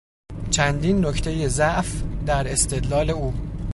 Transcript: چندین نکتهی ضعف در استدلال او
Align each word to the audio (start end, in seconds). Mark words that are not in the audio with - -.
چندین 0.51 1.05
نکتهی 1.05 1.49
ضعف 1.49 2.03
در 2.25 2.47
استدلال 2.51 3.09
او 3.09 3.33